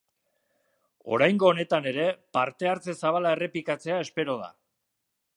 [1.17, 2.07] Oraingo honetan ere
[2.37, 4.49] parte hartze zabala errepikatzea espero da.